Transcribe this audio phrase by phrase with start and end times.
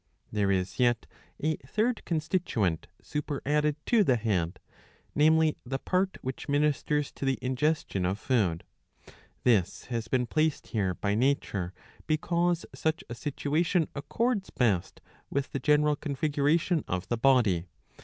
[0.15, 1.05] * There is yet
[1.39, 3.75] a third constituent superadded.
[3.85, 4.59] to the head,
[5.13, 8.63] namely the part which ministers to the ingestion of food.
[9.43, 10.25] This has been.
[10.25, 11.71] placed here by nature,
[12.07, 17.67] because such a situation accords best with the general configuration of the body.